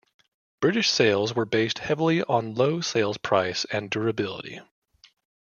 [0.61, 4.59] British sales were based heavily on low sales price and durability.